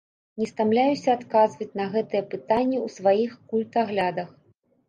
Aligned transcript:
Не 0.43 0.45
стамляюся 0.51 1.09
адказваць 1.17 1.69
на 1.81 1.85
гэтае 1.97 2.23
пытанне 2.33 2.77
ў 2.85 2.95
сваіх 2.97 3.31
культаглядах. 3.53 4.29